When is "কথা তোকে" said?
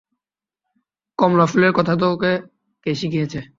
1.73-2.31